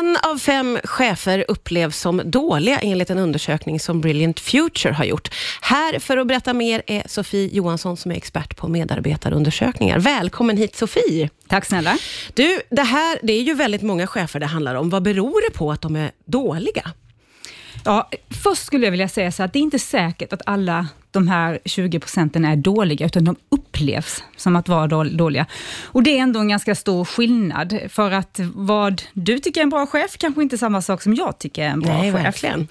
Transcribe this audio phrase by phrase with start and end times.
[0.00, 5.28] En av fem chefer upplevs som dåliga enligt en undersökning som Brilliant Future har gjort.
[5.60, 9.98] Här för att berätta mer är Sofie Johansson som är expert på medarbetarundersökningar.
[9.98, 11.30] Välkommen hit Sofie!
[11.48, 11.98] Tack snälla.
[12.34, 14.90] Du, det här det är ju väldigt många chefer det handlar om.
[14.90, 16.92] Vad beror det på att de är dåliga?
[17.84, 18.10] Ja,
[18.42, 21.58] först skulle jag vilja säga så att det är inte säkert att alla de här
[21.64, 25.46] 20 procenten är dåliga, utan de upplevs som att vara dåliga.
[25.84, 29.70] Och Det är ändå en ganska stor skillnad, för att vad du tycker är en
[29.70, 32.24] bra chef, kanske inte samma sak som jag tycker är en bra Nej, chef.
[32.24, 32.68] Verkligen.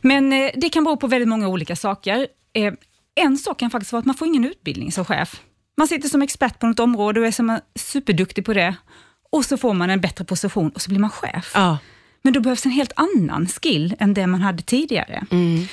[0.00, 2.26] Men eh, det kan bero på väldigt många olika saker.
[2.52, 2.72] Eh,
[3.14, 5.40] en sak kan faktiskt vara att man får ingen utbildning som chef.
[5.78, 8.74] Man sitter som expert på något område och är som superduktig på det,
[9.32, 11.52] och så får man en bättre position och så blir man chef.
[11.54, 11.78] Ja.
[12.22, 15.24] Men då behövs en helt annan skill än det man hade tidigare.
[15.30, 15.66] Mm.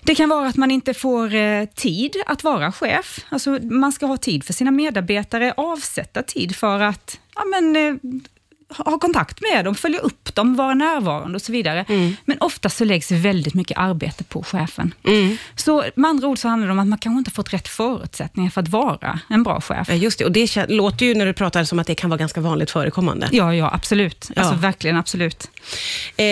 [0.00, 3.24] Det kan vara att man inte får eh, tid att vara chef.
[3.28, 7.94] Alltså, man ska ha tid för sina medarbetare, avsätta tid för att ja, men, eh,
[8.76, 11.84] ha kontakt med dem, följa upp dem, vara närvarande och så vidare.
[11.88, 12.16] Mm.
[12.24, 14.94] Men ofta så läggs väldigt mycket arbete på chefen.
[15.04, 15.36] Mm.
[15.56, 18.50] Så med andra ord så handlar det om att man kanske inte fått rätt förutsättningar
[18.50, 19.88] för att vara en bra chef.
[19.88, 22.18] Ja, Just det, och det låter ju när du pratar som att det kan vara
[22.18, 23.28] ganska vanligt förekommande.
[23.32, 24.30] Ja, ja, absolut.
[24.36, 24.58] Alltså Ja.
[24.60, 25.50] verkligen absolut.
[26.16, 26.24] Eh,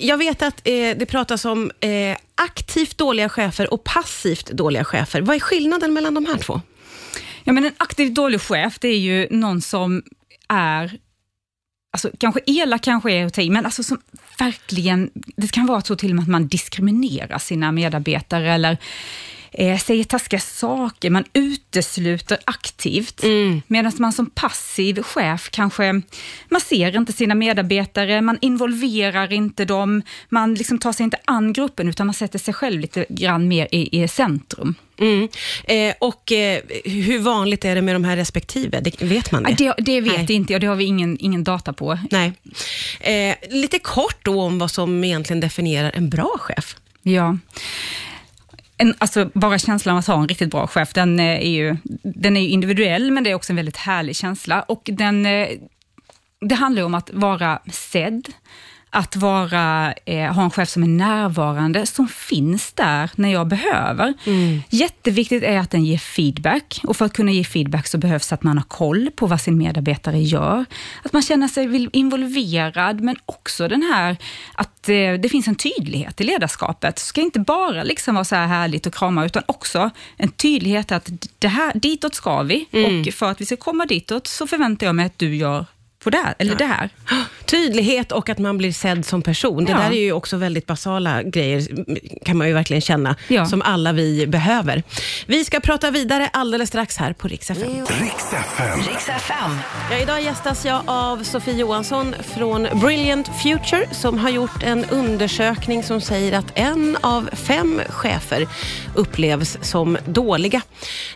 [0.00, 5.20] jag vet att eh, det pratas om eh, aktivt dåliga chefer och passivt dåliga chefer.
[5.20, 6.60] Vad är skillnaden mellan de här två?
[7.44, 10.02] Ja, men en aktivt dålig chef, det är ju någon som
[10.48, 10.98] är
[11.98, 13.98] Alltså, kanske elak kanske är att ta i, men alltså som
[14.38, 18.78] verkligen, det kan vara så till och med att man diskriminerar sina medarbetare eller
[19.52, 23.22] eh, säger taskiga saker, man utesluter aktivt.
[23.22, 23.62] Mm.
[23.66, 26.02] Medan man som passiv chef kanske,
[26.48, 31.52] man ser inte sina medarbetare, man involverar inte dem, man liksom tar sig inte an
[31.52, 34.74] gruppen, utan man sätter sig själv lite grann mer i, i centrum.
[34.98, 35.28] Mm.
[35.64, 38.80] Eh, och eh, hur vanligt är det med de här respektive?
[38.80, 39.54] Det, vet man det?
[39.58, 40.20] Det, det vet Nej.
[40.20, 41.98] jag inte och det har vi ingen, ingen data på.
[42.10, 42.32] Nej.
[43.00, 46.76] Eh, lite kort då om vad som egentligen definierar en bra chef.
[47.02, 47.38] Ja.
[48.78, 51.76] En, alltså bara känslan av att ha en riktigt bra chef, den eh, är ju,
[52.02, 54.62] den är individuell, men det är också en väldigt härlig känsla.
[54.62, 55.48] Och den, eh,
[56.40, 58.28] det handlar ju om att vara sedd,
[58.90, 64.14] att vara, eh, ha en chef som är närvarande, som finns där när jag behöver.
[64.70, 68.42] Jätteviktigt är att den ger feedback och för att kunna ge feedback så behövs att
[68.42, 70.64] man har koll på vad sin medarbetare gör.
[71.02, 74.16] Att man känner sig involverad, men också den här
[74.54, 76.96] att eh, det finns en tydlighet i ledarskapet.
[76.96, 80.92] Det ska inte bara liksom vara så här härligt och krama, utan också en tydlighet
[80.92, 84.86] att det här, ditåt ska vi och för att vi ska komma ditåt så förväntar
[84.86, 85.66] jag mig att du gör
[85.98, 86.90] på det här, eller det här.
[87.50, 89.64] Tydlighet och att man blir sedd som person.
[89.64, 89.78] Det Ja.
[89.78, 91.66] där är ju också väldigt basala grejer,
[92.24, 93.46] kan man ju verkligen känna, Ja.
[93.46, 94.82] som alla vi behöver.
[95.26, 97.70] Vi ska prata vidare alldeles strax här på Rix FM.
[98.00, 98.78] Riks FM.
[98.88, 99.58] Riks FM.
[99.90, 105.82] Ja, idag gästas jag av Sofie Johansson från Brilliant Future som har gjort en undersökning
[105.82, 108.48] som säger att en av fem chefer
[108.94, 110.62] upplevs som dåliga.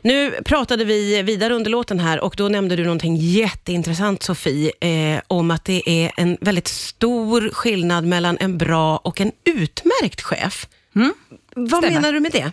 [0.03, 5.21] Nu pratade vi vidare under låten här och då nämnde du någonting jätteintressant Sofie, eh,
[5.29, 10.67] om att det är en väldigt stor skillnad mellan en bra och en utmärkt chef.
[10.93, 11.05] Vad
[11.57, 11.69] Mm.
[11.69, 11.91] Stämmer.
[11.91, 12.53] menar du med det?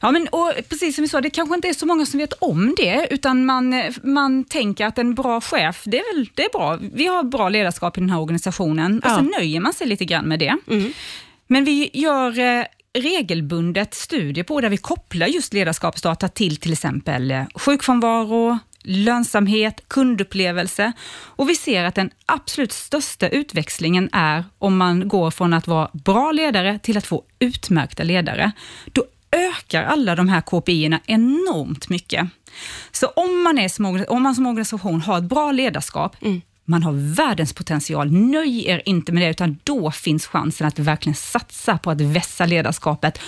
[0.00, 2.32] Ja, men, och precis som vi sa, det kanske inte är så många som vet
[2.32, 6.50] om det, utan man, man tänker att en bra chef, det är väl det är
[6.52, 6.78] bra.
[6.94, 9.14] Vi har bra ledarskap i den här organisationen och Ja.
[9.16, 10.56] så nöjer man sig lite grann med det.
[11.46, 12.64] Men vi gör eh,
[12.98, 20.92] regelbundet studier på där vi kopplar just ledarskapsdata till till exempel eh, sjukfrånvaro, lönsamhet, kundupplevelse
[21.24, 25.90] och vi ser att den absolut största utväxlingen är om man går från att vara
[25.92, 28.52] bra ledare till att få utmärkta ledare.
[28.92, 32.28] Då ökar alla de här KPI-erna enormt mycket.
[32.92, 36.16] Så om man, är som, om man som organisation har ett bra ledarskap,
[36.64, 41.14] man har världens potential, nöj er inte med det, utan då finns chansen att verkligen
[41.14, 43.20] satsa på att vässa ledarskapet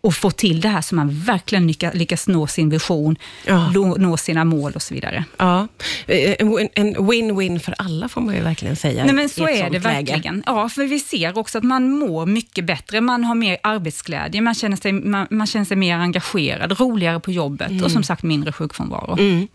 [0.00, 3.16] och få till det här så man verkligen lyckas, lyckas nå sin vision,
[3.46, 3.70] Ja.
[3.70, 5.24] nå, nå sina mål och så vidare.
[5.36, 5.68] Ja,
[6.06, 9.04] eh, en win- en win-win för alla får man ju verkligen säga.
[9.04, 9.78] Nej men så är det läge.
[10.12, 10.42] verkligen.
[10.46, 14.54] Ja, för vi ser också att man mår mycket bättre, man har mer arbetsglädje, man
[14.54, 18.52] känner sig, man, man känner sig mer engagerad, roligare på jobbet och som sagt mindre
[18.52, 19.16] sjukfrånvaro.
[19.18, 19.48] Mm.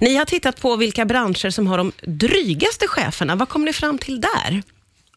[0.00, 3.34] Ni har tittat på vilka branscher som har de drygaste cheferna.
[3.34, 4.62] Vad kom ni fram till där?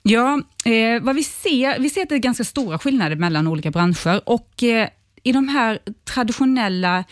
[0.08, 3.72] Ja, eh, vad vi ser, vi ser att det är ganska stora skillnader mellan olika
[3.72, 4.90] branscher och eh,
[5.24, 5.80] i de här
[6.14, 7.04] traditionella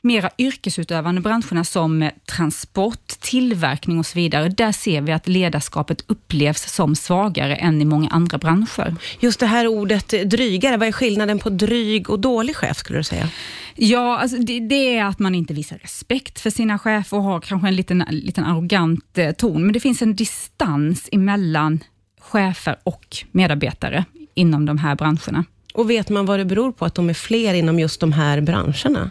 [0.00, 6.04] mera yrkesutövande branscherna som eh, transport, tillverkning och så vidare, där ser vi att ledarskapet
[6.06, 8.96] upplevs som svagare än i många andra branscher.
[9.20, 13.04] Just det här ordet drygare, vad är skillnaden på dryg och dålig chef skulle du
[13.04, 13.28] säga?
[13.74, 17.40] Ja, alltså det, det är att man inte visar respekt för sina chefer och har
[17.40, 21.80] kanske en liten, liten arrogant eh, ton, men det finns en distans emellan
[22.22, 24.04] chefer och medarbetare
[24.34, 25.44] inom de här branscherna.
[25.74, 28.40] Och vet man vad det beror på att de är fler inom just de här
[28.40, 29.10] branscherna?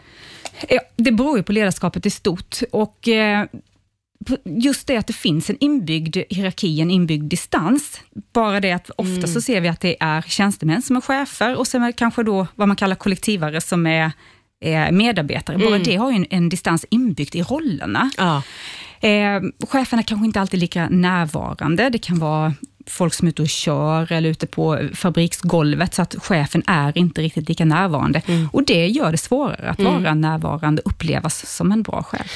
[0.69, 2.59] Ja, det beror ju på ledarskapet i stort.
[2.71, 3.45] Och eh,
[4.45, 8.01] just det att det finns en inbyggd hierarki, en inbyggd distans.
[8.33, 9.27] Bara det att ofta mm.
[9.27, 12.47] så ser vi att det är tjänstemän som är chefer och sen är kanske då
[12.55, 14.11] vad man kallar kollektivare som är,
[14.59, 15.57] är medarbetare.
[15.57, 15.83] Bara mm.
[15.83, 18.11] det har ju en, en, distans inbyggt i rollerna.
[18.17, 18.43] Ja.
[19.07, 21.89] Eh, cheferna kanske inte alltid är lika närvarande.
[21.89, 22.53] Det kan vara
[22.87, 27.21] folk som är ute och kör eller ute på fabriksgolvet, så att chefen är inte
[27.21, 28.21] riktigt lika närvarande.
[28.25, 28.49] Mm.
[28.53, 30.03] Och det gör det svårare att mm.
[30.03, 32.27] vara närvarande och upplevas som en bra chef.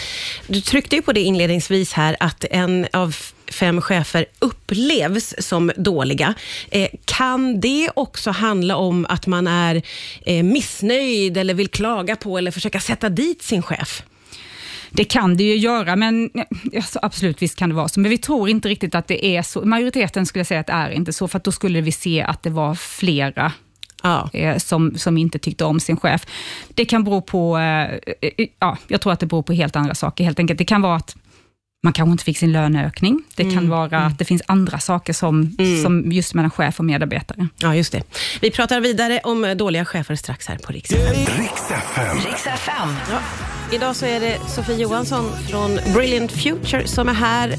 [0.47, 3.15] Du tryckte ju på det inledningsvis här, att en av
[3.51, 6.33] fem chefer upplevs som dåliga.
[6.69, 9.81] Eh, kan det också handla om att man är
[10.25, 14.03] eh, missnöjd eller vill klaga på eller försöka sätta dit sin chef?
[14.95, 16.30] Det kan det ju göra, men
[16.75, 18.00] alltså, absolut visst kan det vara så.
[18.00, 19.65] Men vi tror inte riktigt att det är så.
[19.65, 22.50] Majoriteten skulle säga att det är inte så, för då skulle vi se att det
[22.50, 23.51] var flera
[24.03, 24.30] Ja.
[24.33, 26.25] Eh, som, som inte tyckte om sin chef.
[26.74, 27.83] Det kan bero på, eh,
[28.21, 30.57] eh, ja, jag tror att det beror på helt andra saker helt enkelt.
[30.57, 31.15] Det kan vara att
[31.85, 33.23] man kanske inte fick sin löneökning.
[33.35, 33.69] Det kan mm.
[33.69, 34.07] vara mm.
[34.07, 35.83] att det finns andra saker som, mm.
[35.83, 37.47] som just mellan chef och medarbetare.
[37.57, 38.03] Ja, just det.
[38.41, 40.91] Vi pratar vidare om dåliga chefer strax här på Rix
[42.45, 42.89] FM.
[43.11, 43.19] Ja.
[43.71, 47.55] Idag så är det Sofie Johansson från Brilliant Future som är här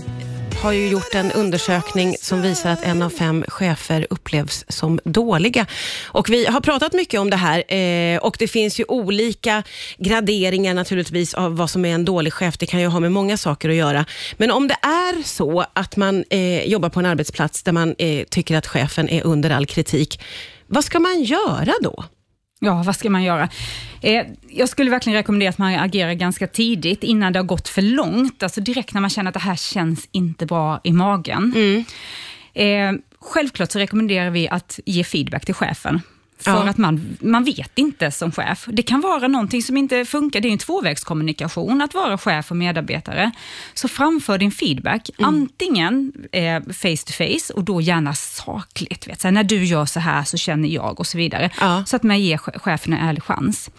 [0.63, 5.67] har ju gjort en undersökning som visar att en av fem chefer upplevs som dåliga.
[6.07, 9.63] Och Vi har pratat mycket om det här eh, och det finns ju olika
[9.99, 12.59] graderingar naturligtvis av vad som är en dålig chef.
[12.59, 14.05] Det kan ju ha med många saker att göra.
[14.37, 18.25] Men om det är så att man eh, jobbar på en arbetsplats där man eh,
[18.25, 20.21] tycker att chefen är under all kritik,
[20.67, 22.05] vad ska man göra då?
[22.61, 23.49] Ja, vad ska man göra?
[24.01, 27.83] Eh, jag skulle verkligen rekommendera att man agerar ganska tidigt, innan det har gått för
[27.83, 28.43] långt.
[28.43, 31.53] Alltså direkt när man känner att det här känns inte bra i magen.
[31.57, 31.85] Mm.
[32.55, 36.01] Eh, självklart så rekommenderar vi att ge feedback till chefen.
[36.39, 36.69] För ja.
[36.69, 38.67] att man, man vet inte som chef.
[38.69, 40.41] Det kan vara någonting som inte funkar.
[40.41, 43.31] Det är en tvåvägskommunikation att vara chef och medarbetare.
[43.75, 45.29] Så framför din feedback, mm.
[45.29, 49.09] antingen eh, face to face och då gärna sakligt.
[49.09, 51.51] Vet, så här, när du gör så här så känner jag och så vidare.
[51.61, 51.85] Ja.
[51.87, 53.71] Så att man ger chefen en ärlig chans.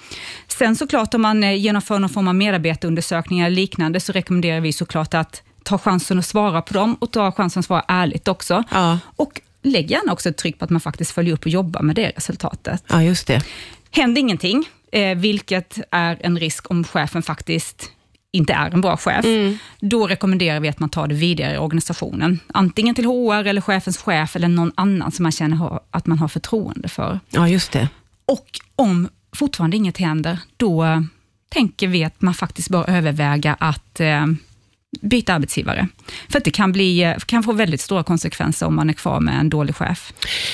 [0.48, 4.74] Sen såklart om man eh, genomför någon form av medarbetarundersökningar eller liknande så rekommenderar vi
[4.74, 8.64] såklart att ta chansen att svara på dem och ta chansen att svara ärligt också.
[8.72, 9.00] Ja.
[9.16, 11.96] Och lägg gärna också ett tryck på att man faktiskt följer upp och jobbar med
[11.96, 12.84] det resultatet.
[12.88, 13.42] Ja, just det.
[13.92, 17.92] Händer ingenting, eh, vilket är en risk om chefen faktiskt
[18.32, 19.58] inte är en bra chef, mm.
[19.80, 22.40] då rekommenderar vi att man tar det vidare i organisationen.
[22.48, 26.28] Antingen till HR, eller chefens chef, eller någon annan som man känner att man har
[26.28, 27.20] förtroende för.
[27.30, 27.90] Ja, just det.
[28.26, 31.04] Och om fortfarande inget händer, då
[31.50, 34.26] tänker vi att man faktiskt bör överväga att eh,
[35.02, 35.88] byta arbetsgivare.
[36.30, 39.40] För att det kan, bli, kan få väldigt stora konsekvenser om man är kvar med
[39.40, 40.14] en dålig chef.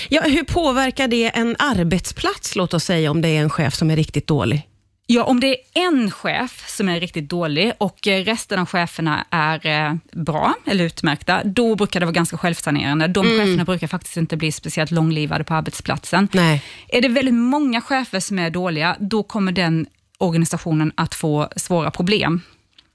[0.09, 3.91] Ja, hur påverkar det en arbetsplats, låt oss säga, om det är en chef som
[3.91, 4.67] är riktigt dålig?
[5.07, 9.65] Ja, om det är en chef som är riktigt dålig och resten av cheferna är
[9.65, 13.07] eh, bra eller utmärkta, då brukar det vara ganska självsanerande.
[13.07, 13.39] De mm.
[13.39, 16.27] cheferna brukar faktiskt inte bli speciellt långlivade på arbetsplatsen.
[16.31, 16.63] Nej.
[16.87, 19.85] Är det väldigt många chefer som är dåliga, då kommer den
[20.17, 22.41] organisationen att få svåra problem.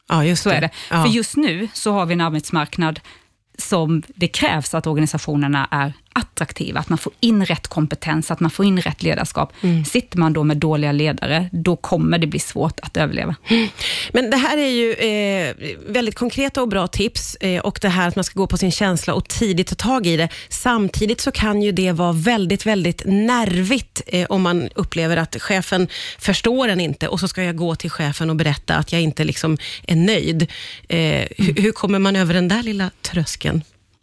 [0.08, 0.56] Ja, just så det.
[0.56, 0.70] är det.
[0.90, 1.04] Ja.
[1.04, 3.00] För just nu så har vi en arbetsmarknad
[3.58, 8.50] som det krävs att organisationerna är attraktiva, att man får in rätt kompetens, att man
[8.50, 9.52] får in rätt ledarskap.
[9.60, 9.84] Mm.
[9.84, 13.34] Sitter man då med dåliga ledare, då kommer det bli svårt att överleva.
[14.12, 15.54] Men det här är ju eh,
[15.86, 18.72] väldigt konkreta och bra tips eh, och det här att man ska gå på sin
[18.72, 20.28] känsla och tidigt ta tag i det.
[20.48, 25.88] Samtidigt så kan ju det vara väldigt, väldigt nervigt eh, om man upplever att chefen
[26.18, 29.24] förstår en inte och så ska jag gå till chefen och berätta att jag inte
[29.24, 30.46] liksom är nöjd.
[30.88, 31.28] Mm.
[31.36, 33.62] Hur, hur kommer man över den där lilla tröskeln?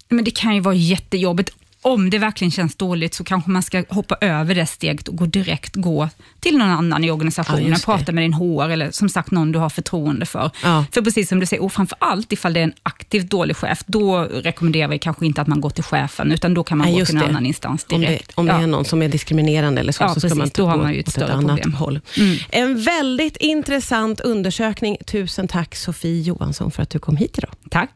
[0.10, 1.52] Men det kan ju vara jättejobbigt
[1.86, 5.26] om det verkligen känns dåligt så kanske man ska hoppa över det steget och gå
[5.26, 9.32] direkt gå till någon annan i organisationen, ja, prata med din HR eller som sagt
[9.32, 10.52] någon du har förtroende för.
[10.64, 10.86] Ja.
[10.92, 13.84] För precis som du säger, och framför allt ifall det är en aktivt dålig chef,
[13.86, 17.00] då rekommenderar vi kanske inte att man går till chefen, utan då kan man ja,
[17.00, 17.28] gå till en det.
[17.28, 18.32] annan instans direkt.
[18.36, 20.50] Om det, om det är någon som är diskriminerande eller så, så precis, ska man
[20.54, 21.74] då har man ju ett större ett annat problem.
[21.74, 22.00] håll.
[22.18, 22.38] Mm.
[22.50, 24.98] En väldigt intressant undersökning.
[25.06, 27.52] Tusen tack Sofie Johansson för att du kom hit idag.
[27.70, 27.90] Tack.